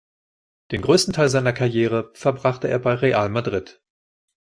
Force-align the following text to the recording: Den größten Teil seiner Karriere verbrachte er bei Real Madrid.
Den 0.71 0.81
größten 0.81 1.13
Teil 1.13 1.29
seiner 1.29 1.53
Karriere 1.53 2.09
verbrachte 2.15 2.67
er 2.67 2.79
bei 2.79 2.95
Real 2.95 3.29
Madrid. 3.29 3.83